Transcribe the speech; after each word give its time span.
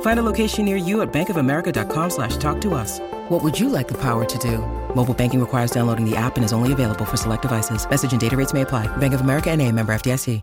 Find 0.00 0.18
a 0.18 0.24
location 0.24 0.64
near 0.64 0.76
you 0.76 1.02
at 1.02 1.12
bankofamerica.com 1.12 2.10
slash 2.10 2.36
talk 2.38 2.60
to 2.62 2.74
us. 2.74 2.98
What 3.28 3.44
would 3.44 3.56
you 3.56 3.68
like 3.68 3.86
the 3.86 3.98
power 3.98 4.24
to 4.24 4.38
do? 4.38 4.58
Mobile 4.96 5.14
banking 5.14 5.38
requires 5.38 5.70
downloading 5.70 6.04
the 6.04 6.16
app 6.16 6.36
and 6.36 6.44
is 6.44 6.52
only 6.52 6.72
available 6.72 7.04
for 7.04 7.16
select 7.16 7.42
devices. 7.42 7.88
Message 7.88 8.10
and 8.10 8.20
data 8.20 8.36
rates 8.36 8.52
may 8.52 8.62
apply. 8.62 8.88
Bank 8.96 9.14
of 9.14 9.20
America 9.20 9.50
and 9.50 9.62
a 9.62 9.70
member 9.70 9.94
FDIC. 9.94 10.42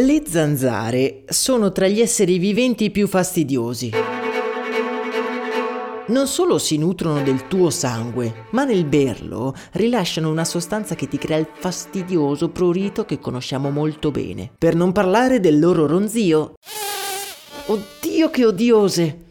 Le 0.00 0.22
zanzare 0.24 1.24
sono 1.26 1.72
tra 1.72 1.88
gli 1.88 2.00
esseri 2.00 2.38
viventi 2.38 2.90
più 2.92 3.08
fastidiosi. 3.08 4.17
Non 6.08 6.26
solo 6.26 6.56
si 6.56 6.78
nutrono 6.78 7.22
del 7.22 7.48
tuo 7.48 7.68
sangue, 7.68 8.46
ma 8.52 8.64
nel 8.64 8.86
berlo 8.86 9.54
rilasciano 9.72 10.30
una 10.30 10.46
sostanza 10.46 10.94
che 10.94 11.06
ti 11.06 11.18
crea 11.18 11.36
il 11.36 11.46
fastidioso 11.52 12.48
prurito 12.48 13.04
che 13.04 13.18
conosciamo 13.18 13.68
molto 13.68 14.10
bene. 14.10 14.50
Per 14.56 14.74
non 14.74 14.92
parlare 14.92 15.38
del 15.38 15.58
loro 15.58 15.86
ronzio. 15.86 16.54
Oddio 17.66 18.30
che 18.30 18.46
odiose! 18.46 19.26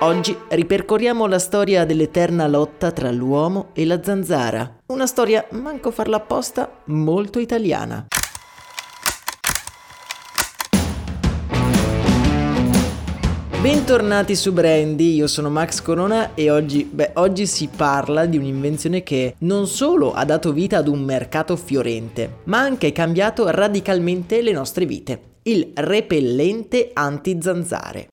Oggi 0.00 0.36
ripercorriamo 0.48 1.26
la 1.26 1.38
storia 1.38 1.86
dell'eterna 1.86 2.46
lotta 2.46 2.90
tra 2.90 3.10
l'uomo 3.10 3.70
e 3.72 3.86
la 3.86 4.02
zanzara. 4.02 4.80
Una 4.88 5.06
storia, 5.06 5.46
manco 5.52 5.90
farla 5.90 6.16
apposta, 6.16 6.82
molto 6.86 7.38
italiana. 7.38 8.08
Bentornati 13.64 14.36
su 14.36 14.52
Brandy, 14.52 15.14
io 15.14 15.26
sono 15.26 15.48
Max 15.48 15.80
Corona 15.80 16.34
e 16.34 16.50
oggi, 16.50 16.84
beh, 16.84 17.12
oggi 17.14 17.46
si 17.46 17.70
parla 17.74 18.26
di 18.26 18.36
un'invenzione 18.36 19.02
che 19.02 19.36
non 19.38 19.66
solo 19.66 20.12
ha 20.12 20.22
dato 20.26 20.52
vita 20.52 20.76
ad 20.76 20.86
un 20.86 21.00
mercato 21.00 21.56
fiorente, 21.56 22.40
ma 22.44 22.58
anche 22.58 22.92
cambiato 22.92 23.48
radicalmente 23.48 24.42
le 24.42 24.52
nostre 24.52 24.84
vite. 24.84 25.38
Il 25.44 25.70
repellente 25.76 26.90
anti-zanzare. 26.92 28.08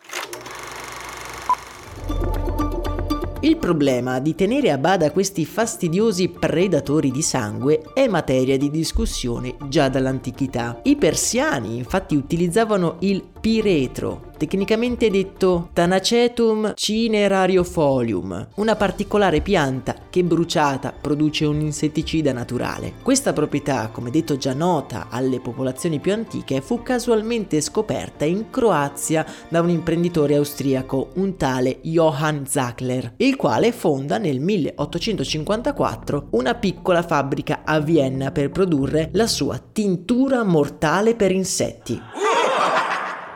Il 3.42 3.58
problema 3.58 4.20
di 4.20 4.36
tenere 4.36 4.72
a 4.72 4.78
bada 4.78 5.12
questi 5.12 5.44
fastidiosi 5.44 6.30
predatori 6.30 7.12
di 7.12 7.22
sangue 7.22 7.82
è 7.94 8.08
materia 8.08 8.56
di 8.56 8.70
discussione 8.70 9.58
già 9.68 9.90
dall'antichità. 9.90 10.80
I 10.84 10.96
persiani 10.96 11.76
infatti 11.76 12.16
utilizzavano 12.16 12.98
il 13.00 13.22
piretro, 13.42 14.31
tecnicamente 14.42 15.12
detto 15.12 15.70
Tanacetum 15.72 16.74
cinerariofolium, 16.74 18.48
una 18.56 18.76
particolare 18.76 19.40
pianta 19.42 19.96
che 20.10 20.24
bruciata 20.24 20.92
produce 21.00 21.46
un 21.46 21.60
insetticida 21.60 22.34
naturale. 22.34 22.94
Questa 23.04 23.34
proprietà, 23.34 23.90
come 23.90 24.10
detto 24.10 24.38
già 24.38 24.56
nota 24.56 25.10
alle 25.12 25.40
popolazioni 25.40 26.00
più 26.00 26.14
antiche, 26.14 26.60
fu 26.62 26.82
casualmente 26.82 27.62
scoperta 27.62 28.26
in 28.26 28.50
Croazia 28.50 29.24
da 29.48 29.62
un 29.62 29.70
imprenditore 29.70 30.34
austriaco, 30.38 31.10
un 31.18 31.38
tale 31.38 31.78
Johann 31.84 32.46
Zackler, 32.46 33.14
il 33.18 33.36
quale 33.36 33.72
fonda 33.72 34.18
nel 34.18 34.40
1854 34.40 36.30
una 36.32 36.56
piccola 36.56 37.04
fabbrica 37.04 37.62
a 37.64 37.80
Vienna 37.80 38.32
per 38.32 38.50
produrre 38.50 39.10
la 39.14 39.28
sua 39.28 39.62
tintura 39.72 40.44
mortale 40.44 41.14
per 41.14 41.30
insetti 41.30 42.31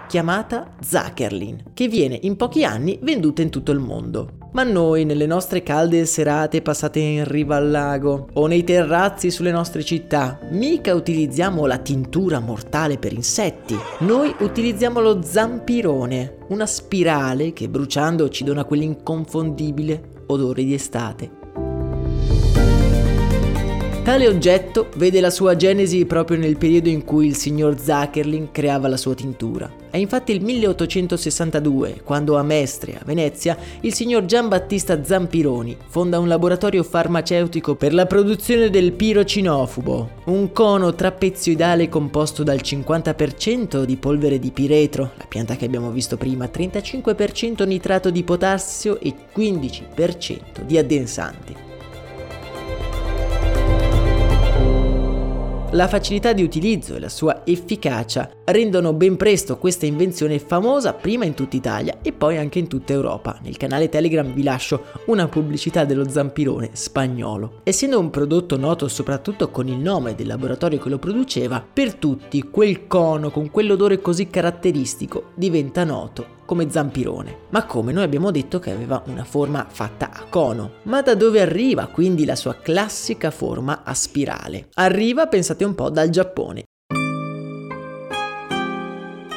chiamata 0.06 0.74
Zuckerlin, 0.82 1.72
che 1.74 1.88
viene 1.88 2.18
in 2.22 2.36
pochi 2.36 2.64
anni 2.64 3.00
venduta 3.02 3.42
in 3.42 3.50
tutto 3.50 3.72
il 3.72 3.80
mondo. 3.80 4.38
Ma 4.54 4.64
noi, 4.64 5.04
nelle 5.04 5.26
nostre 5.26 5.64
calde 5.64 6.06
serate 6.06 6.62
passate 6.62 7.00
in 7.00 7.26
riva 7.26 7.58
al 7.58 7.70
lago 7.70 8.30
o 8.34 8.48
nei 8.48 8.64
terrazzi 8.64 9.30
sulle 9.30 9.52
nostre 9.52 9.84
città, 9.84 10.40
mica 10.52 10.94
utilizziamo 10.94 11.66
la 11.66 11.78
tintura 11.78 12.40
mortale 12.40 12.98
per 12.98 13.12
insetti. 13.12 13.78
Noi 14.00 14.34
utilizziamo 14.40 15.02
lo 15.02 15.22
zampirone, 15.22 16.38
una 16.48 16.66
spirale 16.66 17.52
che 17.52 17.68
bruciando 17.68 18.30
ci 18.30 18.46
dona 18.46 18.64
quell'inconfondibile 18.64 20.24
odore 20.28 20.64
di 20.64 20.74
estate. 20.74 21.45
Tale 24.06 24.28
oggetto 24.28 24.90
vede 24.98 25.20
la 25.20 25.32
sua 25.32 25.56
genesi 25.56 26.06
proprio 26.06 26.38
nel 26.38 26.58
periodo 26.58 26.90
in 26.90 27.04
cui 27.04 27.26
il 27.26 27.36
signor 27.36 27.80
Zuckerlin 27.80 28.52
creava 28.52 28.88
la 28.88 28.98
sua 28.98 29.16
tintura. 29.16 29.68
È 29.90 29.98
infatti 29.98 30.32
il 30.32 30.44
1862, 30.44 32.02
quando 32.04 32.38
a 32.38 32.44
Mestre, 32.44 32.98
a 32.98 33.04
Venezia, 33.04 33.58
il 33.80 33.96
signor 33.96 34.26
Giambattista 34.26 35.04
Zampironi 35.04 35.76
fonda 35.88 36.20
un 36.20 36.28
laboratorio 36.28 36.84
farmaceutico 36.84 37.74
per 37.74 37.96
la 37.96 38.06
produzione 38.06 38.70
del 38.70 38.92
pirocinofubo, 38.92 40.10
un 40.26 40.52
cono 40.52 40.94
trapezioidale 40.94 41.90
composto 41.90 42.44
dal 42.44 42.60
50% 42.62 43.86
di 43.86 43.98
polvere 43.98 44.38
di 44.38 44.52
piretro, 44.52 45.14
la 45.18 45.26
pianta 45.28 45.56
che 45.56 45.66
abbiamo 45.66 45.90
visto 45.90 46.16
prima, 46.16 46.46
35% 46.46 47.66
nitrato 47.66 48.12
di 48.12 48.24
potassio 48.24 49.00
e 49.00 49.16
15% 49.36 50.62
di 50.64 50.78
addensanti. 50.78 51.74
La 55.76 55.90
facilità 55.90 56.32
di 56.32 56.42
utilizzo 56.42 56.96
e 56.96 57.02
la 57.02 57.10
sua 57.10 57.46
efficacia 57.46 58.30
rendono 58.46 58.94
ben 58.94 59.18
presto 59.18 59.58
questa 59.58 59.86
invenzione 59.86 60.40
famosa 60.40 60.94
prima 60.94 61.26
in 61.26 61.34
tutta 61.34 61.58
Italia 61.58 61.98
e 62.02 62.14
poi 62.14 62.38
anche 62.38 62.60
in 62.60 62.70
tutta 62.70 62.94
Europa. 62.94 63.38
Nel 63.44 63.58
canale 63.58 63.90
Telegram 63.90 64.26
vi 64.32 64.42
lascio 64.42 64.86
una 65.08 65.28
pubblicità 65.28 65.84
dello 65.84 66.08
zampirone 66.08 66.70
spagnolo. 66.72 67.60
Essendo 67.64 68.00
un 68.00 68.10
prodotto 68.10 68.58
noto 68.58 68.88
soprattutto 68.88 69.50
con 69.50 69.68
il 69.68 69.76
nome 69.78 70.16
del 70.16 70.28
laboratorio 70.28 70.80
che 70.80 70.88
lo 70.88 70.98
produceva, 70.98 71.62
per 71.74 71.96
tutti 71.96 72.42
quel 72.44 72.88
cono 72.88 73.30
con 73.30 73.52
quell'odore 73.52 74.00
così 74.00 74.30
caratteristico 74.30 75.32
diventa 75.36 75.84
noto 75.84 76.35
come 76.46 76.70
zampirone. 76.70 77.38
Ma 77.50 77.66
come 77.66 77.92
noi 77.92 78.04
abbiamo 78.04 78.32
detto 78.32 78.60
che 78.60 78.72
aveva 78.72 79.02
una 79.08 79.24
forma 79.24 79.66
fatta 79.68 80.12
a 80.12 80.26
cono. 80.30 80.76
Ma 80.84 81.02
da 81.02 81.16
dove 81.16 81.42
arriva 81.42 81.88
quindi 81.88 82.26
la 82.26 82.36
sua 82.36 82.56
classica 82.56 83.32
forma 83.32 83.82
a 83.84 83.94
spirale? 83.94 84.70
Arriva, 84.76 85.28
pensate 85.28 85.64
un 85.64 85.76
po', 85.76 85.90
dal 85.90 86.10
Giappone. 86.10 86.64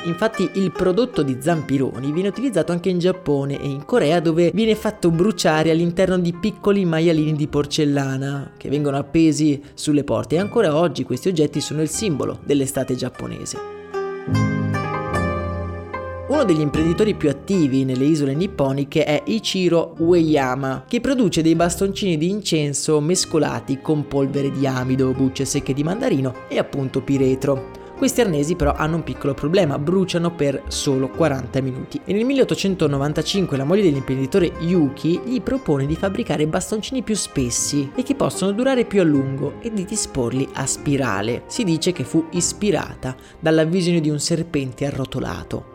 Infatti 0.05 0.49
il 0.55 0.73
prodotto 0.73 1.23
di 1.23 1.37
zampironi 1.39 2.13
viene 2.13 2.29
utilizzato 2.29 2.73
anche 2.73 2.89
in 2.89 2.99
Giappone 2.99 3.61
e 3.61 3.67
in 3.67 3.85
Corea 3.85 4.21
dove 4.21 4.51
viene 4.55 4.75
fatto 4.75 5.11
bruciare 5.11 5.71
all'interno 5.71 6.19
di 6.19 6.33
piccoli 6.33 6.87
maialini 6.87 7.35
di 7.35 7.47
porcellana 7.47 8.53
che 8.57 8.71
vengono 8.71 8.97
appesi 8.97 9.63
sulle 9.75 10.05
porte 10.05 10.37
e 10.37 10.39
ancora 10.39 10.75
oggi 10.75 11.05
questi 11.05 11.29
oggetti 11.29 11.61
sono 11.61 11.83
il 11.83 11.91
simbolo 11.91 12.41
dell'estate 12.43 12.95
giapponese. 12.95 13.78
Uno 16.38 16.47
degli 16.47 16.60
imprenditori 16.60 17.15
più 17.15 17.28
attivi 17.28 17.84
nelle 17.84 18.04
isole 18.04 18.32
nipponiche 18.32 19.04
è 19.04 19.22
Ichiro 19.25 19.97
Ueyama, 19.99 20.84
che 20.87 21.00
produce 21.00 21.43
dei 21.43 21.56
bastoncini 21.56 22.16
di 22.16 22.31
incenso 22.31 23.00
mescolati 23.00 23.81
con 23.81 24.06
polvere 24.06 24.53
di 24.53 24.65
amido, 24.65 25.10
bucce 25.10 25.44
secche 25.44 25.75
di 25.75 25.82
mandarino 25.82 26.47
e 26.47 26.59
appunto 26.60 27.03
piretro. 27.03 27.71
Questi 27.97 28.21
arnesi 28.21 28.54
però 28.54 28.72
hanno 28.72 28.94
un 28.94 29.03
piccolo 29.03 29.34
problema, 29.34 29.81
bruciano 29.81 30.32
per 30.32 30.62
solo 30.69 31.09
40 31.09 31.60
minuti. 31.60 32.01
E 32.04 32.13
nel 32.13 32.24
1895 32.24 33.57
la 33.57 33.65
moglie 33.65 33.83
dell'imprenditore 33.83 34.53
Yuki 34.60 35.21
gli 35.24 35.42
propone 35.42 35.86
di 35.86 35.97
fabbricare 35.97 36.47
bastoncini 36.47 37.03
più 37.03 37.16
spessi 37.16 37.91
e 37.97 38.04
che 38.04 38.15
possono 38.15 38.53
durare 38.53 38.84
più 38.84 39.01
a 39.01 39.04
lungo 39.04 39.54
e 39.60 39.72
di 39.72 39.84
disporli 39.84 40.48
a 40.53 40.66
spirale. 40.66 41.42
Si 41.48 41.65
dice 41.65 41.91
che 41.91 42.04
fu 42.04 42.27
ispirata 42.30 43.16
dalla 43.41 43.65
visione 43.65 44.01
di 44.01 44.09
un 44.09 44.21
serpente 44.21 44.86
arrotolato. 44.86 45.67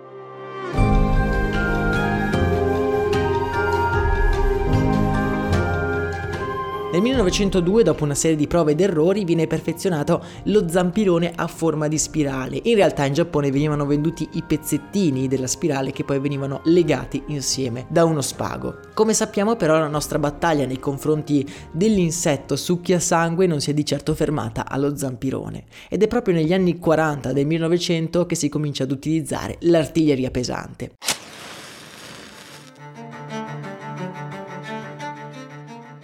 Nel 6.94 7.02
1902, 7.02 7.82
dopo 7.82 8.04
una 8.04 8.14
serie 8.14 8.38
di 8.38 8.46
prove 8.46 8.74
ed 8.74 8.80
errori, 8.80 9.24
viene 9.26 9.48
perfezionato 9.48 10.24
lo 10.44 10.70
zampirone 10.70 11.32
a 11.36 11.48
forma 11.48 11.88
di 11.88 11.98
spirale. 11.98 12.60
In 12.66 12.76
realtà 12.76 13.04
in 13.06 13.14
Giappone 13.14 13.50
venivano 13.50 13.88
venduti 13.88 14.30
i 14.34 14.44
pezzettini 14.44 15.28
della 15.28 15.48
spirale 15.48 15.92
che 15.92 16.04
poi 16.04 16.20
venivano 16.20 16.62
legati 16.66 17.24
insieme 17.30 17.88
da 17.90 18.06
uno 18.06 18.22
spago. 18.22 18.78
Come 18.94 19.16
sappiamo 19.16 19.56
però 19.56 19.80
la 19.80 19.88
nostra 19.88 20.20
battaglia 20.20 20.68
nei 20.68 20.78
confronti 20.78 21.44
dell'insetto 21.72 22.56
succhia 22.56 23.00
sangue 23.00 23.48
non 23.48 23.60
si 23.60 23.72
è 23.72 23.74
di 23.74 23.86
certo 23.86 24.14
fermata 24.14 24.70
allo 24.70 24.96
zampirone 24.96 25.64
ed 25.90 26.04
è 26.04 26.08
proprio 26.08 26.36
negli 26.36 26.54
anni 26.54 26.78
40 26.78 27.34
del 27.34 27.48
1900 27.48 28.28
che 28.28 28.36
si 28.36 28.50
comincia 28.50 28.84
ad 28.84 28.92
utilizzare 28.92 29.56
l'artiglieria 29.62 30.30
pesante. 30.30 30.92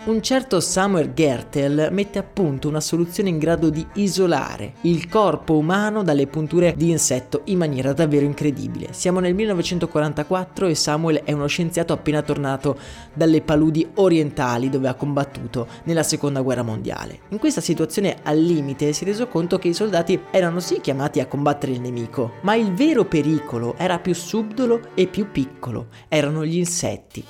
Un 0.10 0.24
certo 0.24 0.60
Samuel 0.60 1.14
Gertel 1.14 1.90
mette 1.92 2.18
a 2.18 2.24
punto 2.24 2.68
una 2.68 2.80
soluzione 2.80 3.30
in 3.30 3.38
grado 3.38 3.70
di 3.70 3.86
isolare 3.94 4.74
il 4.82 5.08
corpo 5.08 5.56
umano 5.56 6.02
dalle 6.02 6.26
punture 6.26 6.74
di 6.76 6.90
insetto 6.90 7.42
in 7.46 7.60
maniera 7.60 7.94
davvero 7.94 8.26
incredibile. 8.26 8.88
Siamo 8.90 9.20
nel 9.20 9.36
1944 9.36 10.66
e 10.66 10.74
Samuel 10.74 11.22
è 11.24 11.32
uno 11.32 11.46
scienziato 11.46 11.94
appena 11.94 12.24
tornato 12.24 12.80
dalle 13.14 13.42
paludi 13.42 13.88
orientali 13.98 14.72
dove 14.72 14.88
ha 14.88 14.96
combattuto 14.96 15.68
nella 15.84 16.02
seconda 16.02 16.42
guerra 16.42 16.64
mondiale. 16.64 17.20
In 17.30 17.38
questa 17.38 17.62
situazione 17.62 18.18
al 18.24 18.40
limite 18.40 18.94
si 18.94 19.04
è 19.04 19.08
reso 19.08 19.28
conto 19.28 19.60
che 19.60 19.68
i 19.68 19.76
soldati 19.76 20.20
erano 20.32 20.60
sì 20.60 20.82
chiamati 20.82 21.20
a 21.20 21.28
combattere 21.28 21.74
il 21.74 21.82
nemico, 21.82 22.32
ma 22.42 22.56
il 22.56 22.74
vero 22.74 23.06
pericolo 23.06 23.76
era 23.78 24.00
più 24.00 24.16
subdolo 24.16 24.90
e 24.96 25.06
più 25.06 25.30
piccolo, 25.30 25.90
erano 26.08 26.44
gli 26.44 26.58
insetti. 26.58 27.24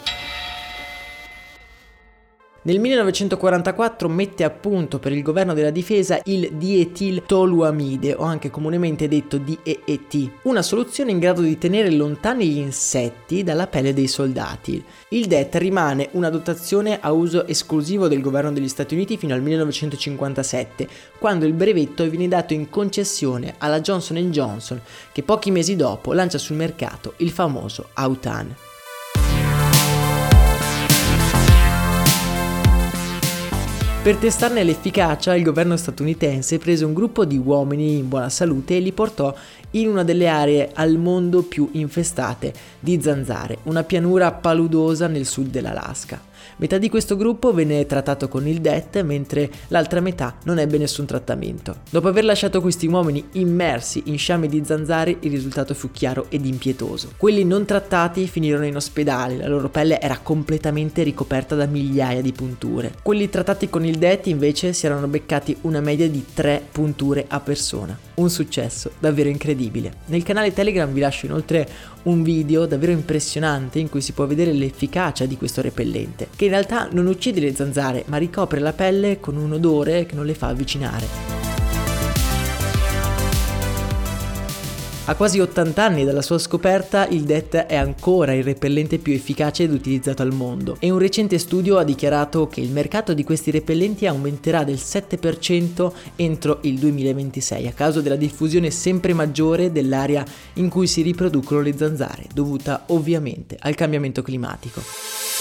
Nel 2.62 2.78
1944 2.78 4.10
mette 4.10 4.44
a 4.44 4.50
punto 4.50 5.00
per 5.00 5.14
il 5.14 5.22
governo 5.22 5.54
della 5.54 5.70
difesa 5.70 6.20
il 6.26 6.50
dietil 6.56 7.24
toluamide, 7.26 8.16
o 8.16 8.24
anche 8.24 8.50
comunemente 8.50 9.08
detto 9.08 9.38
DEET, 9.38 10.32
una 10.42 10.62
soluzione 10.62 11.12
in 11.12 11.20
grado 11.20 11.40
di 11.42 11.58
tenere 11.58 11.90
lontani 11.90 12.46
gli 12.46 12.58
insetti 12.58 13.44
dalla 13.44 13.68
pelle 13.68 13.94
dei 13.94 14.08
soldati. 14.08 14.84
Il 15.10 15.28
DET 15.28 15.56
rimane 15.56 16.10
una 16.12 16.30
dotazione 16.30 17.00
a 17.00 17.14
uso 17.14 17.48
esclusivo 17.48 18.10
del 18.10 18.20
governo 18.20 18.52
degli 18.52 18.68
Stati 18.68 18.94
Uniti 18.94 19.16
fino 19.16 19.34
al 19.34 19.42
1957, 19.42 20.86
quando 21.18 21.46
il 21.46 21.54
brevetto 21.54 22.10
viene 22.10 22.28
dato 22.28 22.54
in 22.54 22.70
concessione 22.70 23.56
alla 23.60 23.80
Johnson 23.80 24.18
Johnson, 24.32 24.82
che 25.14 25.24
pochi 25.24 25.50
mesi 25.50 25.78
dopo 25.78 26.12
lancia 26.12 26.38
sul 26.38 26.58
mercato 26.58 27.14
il 27.18 27.30
famoso 27.30 27.88
Autan. 27.94 28.54
Per 34.10 34.18
testarne 34.18 34.64
l'efficacia, 34.64 35.36
il 35.36 35.44
governo 35.44 35.78
statunitense 35.78 36.58
prese 36.58 36.84
un 36.84 36.96
gruppo 36.96 37.26
di 37.26 37.38
uomini 37.38 38.00
in 38.00 38.10
buona 38.10 38.30
salute 38.30 38.76
e 38.76 38.80
li 38.80 38.92
portò 38.92 39.32
in 39.74 39.88
una 39.88 40.04
delle 40.04 40.28
aree 40.28 40.72
al 40.74 40.98
mondo 40.98 41.44
più 41.44 41.70
infestate 41.74 42.52
di 42.80 43.00
zanzare, 43.00 43.60
una 43.66 43.84
pianura 43.84 44.32
paludosa 44.32 45.06
nel 45.06 45.28
sud 45.28 45.50
dell'Alaska. 45.50 46.26
Metà 46.58 46.78
di 46.78 46.90
questo 46.90 47.16
gruppo 47.16 47.54
venne 47.54 47.86
trattato 47.86 48.28
con 48.28 48.48
il 48.48 48.60
DET, 48.60 49.02
mentre 49.04 49.50
l'altra 49.68 50.00
metà 50.00 50.36
non 50.44 50.58
ebbe 50.58 50.78
nessun 50.78 51.06
trattamento. 51.06 51.82
Dopo 51.90 52.08
aver 52.08 52.26
lasciato 52.26 52.62
questi 52.62 52.88
uomini 52.88 53.24
immersi 53.34 54.04
in 54.06 54.18
sciame 54.18 54.48
di 54.48 54.64
zanzare, 54.66 55.16
il 55.20 55.32
risultato 55.32 55.74
fu 55.74 55.92
chiaro 55.92 56.26
ed 56.30 56.46
impietoso. 56.46 57.12
Quelli 57.16 57.44
non 57.46 57.66
trattati 57.66 58.28
finirono 58.28 58.66
in 58.66 58.76
ospedale, 58.76 59.38
la 59.38 59.48
loro 59.48 59.70
pelle 59.70 60.02
era 60.02 60.18
completamente 60.18 61.04
ricoperta 61.04 61.56
da 61.56 61.66
migliaia 61.66 62.22
di 62.22 62.32
punture. 62.32 62.94
Quelli 63.04 63.30
trattati 63.30 63.70
con 63.70 63.86
il 63.86 63.98
DET 64.00 64.28
invece 64.28 64.74
si 64.74 64.88
erano 64.88 65.08
beccati 65.08 65.56
una 65.62 65.82
media 65.82 66.10
di 66.10 66.26
3 66.34 66.64
punture 66.72 67.26
a 67.28 67.40
persona. 67.40 67.96
Un 68.16 68.30
successo 68.30 68.92
davvero 68.98 69.30
incredibile. 69.30 69.94
Nel 70.06 70.24
canale 70.24 70.54
Telegram 70.54 70.92
vi 70.92 71.02
lascio 71.02 71.28
inoltre 71.28 71.68
un 72.04 72.24
video 72.24 72.66
davvero 72.66 72.94
impressionante 72.94 73.78
in 73.78 73.90
cui 73.90 74.02
si 74.02 74.14
può 74.14 74.26
vedere 74.26 74.54
l'efficacia 74.54 75.26
di 75.26 75.38
questo 75.38 75.62
repellente, 75.62 76.30
che 76.36 76.46
in 76.46 76.52
realtà 76.52 76.88
non 76.92 77.06
uccide 77.06 77.42
le 77.42 77.54
zanzare, 77.54 78.06
ma 78.08 78.18
ricopre 78.18 78.60
la 78.60 78.74
pelle 78.74 79.20
con 79.20 79.36
un 79.36 79.52
odore 79.52 80.06
che 80.06 80.16
non 80.16 80.26
le 80.26 80.34
fa 80.34 80.48
avvicinare. 80.48 81.39
A 85.10 85.16
quasi 85.16 85.40
80 85.40 85.84
anni 85.84 86.06
dalla 86.06 86.22
sua 86.22 86.38
scoperta, 86.38 87.08
il 87.08 87.24
DET 87.24 87.56
è 87.66 87.76
ancora 87.76 88.32
il 88.36 88.44
repellente 88.44 89.00
più 89.00 89.12
efficace 89.12 89.64
ed 89.64 89.74
utilizzato 89.74 90.22
al 90.22 90.32
mondo 90.32 90.78
e 90.78 90.92
un 90.92 91.00
recente 91.00 91.40
studio 91.40 91.80
ha 91.80 91.84
dichiarato 91.84 92.46
che 92.46 92.62
il 92.62 92.70
mercato 92.70 93.16
di 93.16 93.24
questi 93.24 93.50
repellenti 93.50 94.06
aumenterà 94.06 94.64
del 94.64 94.76
7% 94.76 95.92
entro 96.16 96.60
il 96.62 96.78
2026 96.78 97.66
a 97.66 97.72
causa 97.72 98.02
della 98.02 98.16
diffusione 98.18 98.70
sempre 98.70 99.14
maggiore 99.14 99.72
dell'area 99.72 100.24
in 100.54 100.70
cui 100.70 100.86
si 100.86 101.02
riproducono 101.02 101.62
le 101.62 101.76
zanzare, 101.76 102.28
dovuta 102.32 102.84
ovviamente 102.90 103.58
al 103.60 103.74
cambiamento 103.74 104.22
climatico. 104.22 105.39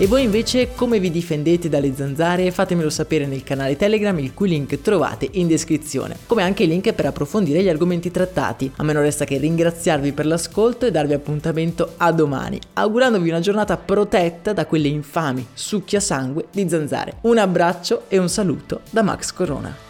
E 0.00 0.06
voi 0.06 0.22
invece 0.22 0.72
come 0.74 0.98
vi 0.98 1.10
difendete 1.10 1.68
dalle 1.68 1.94
zanzare? 1.94 2.50
Fatemelo 2.50 2.88
sapere 2.88 3.26
nel 3.26 3.42
canale 3.42 3.76
Telegram, 3.76 4.18
il 4.18 4.32
cui 4.32 4.48
link 4.48 4.80
trovate 4.80 5.28
in 5.32 5.46
descrizione, 5.46 6.16
come 6.24 6.42
anche 6.42 6.62
i 6.62 6.66
link 6.66 6.90
per 6.94 7.04
approfondire 7.04 7.62
gli 7.62 7.68
argomenti 7.68 8.10
trattati. 8.10 8.72
A 8.76 8.82
me 8.82 8.94
non 8.94 9.02
resta 9.02 9.26
che 9.26 9.36
ringraziarvi 9.36 10.12
per 10.12 10.24
l'ascolto 10.24 10.86
e 10.86 10.90
darvi 10.90 11.12
appuntamento 11.12 11.96
a 11.98 12.12
domani, 12.12 12.58
augurandovi 12.72 13.28
una 13.28 13.40
giornata 13.40 13.76
protetta 13.76 14.54
da 14.54 14.64
quelle 14.64 14.88
infami 14.88 15.46
succhia 15.52 16.00
sangue 16.00 16.46
di 16.50 16.66
zanzare. 16.66 17.16
Un 17.20 17.36
abbraccio 17.36 18.04
e 18.08 18.16
un 18.16 18.30
saluto 18.30 18.80
da 18.88 19.02
Max 19.02 19.34
Corona. 19.34 19.89